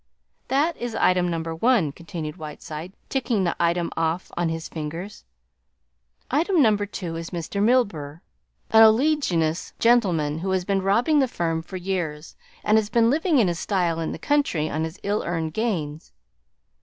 "That 0.47 0.75
is 0.77 0.95
item 0.95 1.27
number 1.29 1.53
one," 1.53 1.91
continued 1.91 2.37
Whiteside, 2.37 2.91
ticking 3.07 3.43
the 3.43 3.55
item 3.59 3.91
off 3.95 4.31
on 4.35 4.49
his 4.49 4.67
fingers. 4.67 5.25
"Item 6.31 6.59
number 6.59 6.87
two 6.87 7.15
is 7.17 7.29
Mr. 7.29 7.61
Milburgh, 7.61 8.19
an 8.71 8.81
oleaginous 8.81 9.73
gentleman 9.77 10.39
who 10.39 10.49
has 10.49 10.65
been 10.65 10.81
robbing 10.81 11.19
the 11.19 11.27
firm 11.27 11.61
for 11.61 11.77
years 11.77 12.35
and 12.63 12.79
has 12.79 12.89
been 12.89 13.11
living 13.11 13.37
in 13.37 13.53
style 13.53 13.99
in 13.99 14.11
the 14.11 14.17
country 14.17 14.71
on 14.71 14.85
his 14.85 14.99
ill 15.03 15.21
earned 15.23 15.53
gains. 15.53 16.11